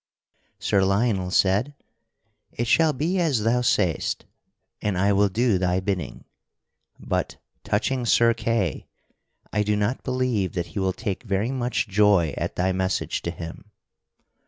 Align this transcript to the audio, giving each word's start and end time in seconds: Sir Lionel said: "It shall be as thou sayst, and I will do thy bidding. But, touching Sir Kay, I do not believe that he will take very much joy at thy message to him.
Sir 0.57 0.83
Lionel 0.83 1.29
said: 1.29 1.75
"It 2.51 2.65
shall 2.65 2.91
be 2.91 3.19
as 3.19 3.43
thou 3.43 3.61
sayst, 3.61 4.25
and 4.81 4.97
I 4.97 5.13
will 5.13 5.29
do 5.29 5.59
thy 5.59 5.79
bidding. 5.79 6.25
But, 6.99 7.37
touching 7.63 8.07
Sir 8.07 8.33
Kay, 8.33 8.87
I 9.53 9.61
do 9.61 9.75
not 9.75 10.01
believe 10.03 10.53
that 10.53 10.69
he 10.73 10.79
will 10.79 10.91
take 10.93 11.21
very 11.21 11.51
much 11.51 11.87
joy 11.87 12.33
at 12.35 12.55
thy 12.55 12.71
message 12.71 13.21
to 13.21 13.29
him. 13.29 13.65